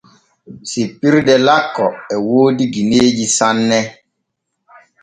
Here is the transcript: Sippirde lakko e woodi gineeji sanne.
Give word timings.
Sippirde 0.69 1.35
lakko 1.47 1.87
e 2.13 2.15
woodi 2.27 2.63
gineeji 2.73 3.25
sanne. 3.37 3.79